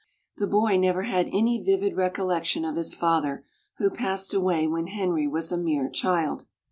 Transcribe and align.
The 0.37 0.47
boy 0.47 0.77
never 0.77 1.03
had 1.03 1.27
any 1.27 1.61
vivid 1.61 1.95
recollection 1.95 2.65
of 2.65 2.75
his 2.75 2.95
father, 2.95 3.45
who 3.77 3.91
passed 3.91 4.33
away 4.33 4.65
when 4.65 4.87
Henry 4.87 5.27
was 5.27 5.51
a 5.51 5.59
mere 5.59 5.89
child. 5.91 6.47